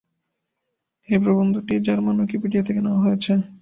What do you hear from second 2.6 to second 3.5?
থেকে নেওয়া হয়েছে।